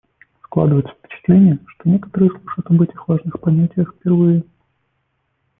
[0.45, 4.43] Складывается впечатление, что некоторые слышат об этих важных понятиях впервые.